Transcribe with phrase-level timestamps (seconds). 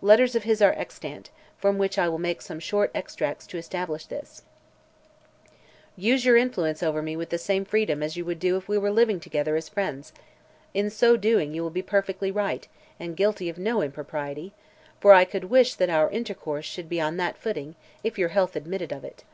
[0.00, 1.28] Letters of his are extant,
[1.58, 4.40] from which I will make some short extracts to establish this:
[5.96, 8.78] "Use your influence over me with the same freedom as you would do if we
[8.78, 10.14] were living together as friends.
[10.72, 12.66] In so doing you will be perfectly right,
[12.98, 14.54] and guilty of no impropriety;
[14.98, 18.56] for I could wish that our intercourse should be on that footing, if your health
[18.56, 19.24] admitted of it."